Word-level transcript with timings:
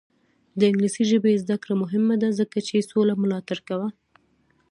د 0.59 0.59
انګلیسي 0.69 1.03
ژبې 1.11 1.41
زده 1.43 1.55
کړه 1.63 1.73
مهمه 1.83 2.15
ده 2.21 2.29
ځکه 2.39 2.57
چې 2.67 2.87
سوله 2.89 3.13
ملاتړ 3.23 3.57
کوي. 3.67 3.89